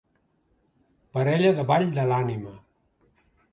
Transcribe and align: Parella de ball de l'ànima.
Parella 1.17 1.53
de 1.61 1.67
ball 1.73 1.87
de 1.99 2.09
l'ànima. 2.13 2.57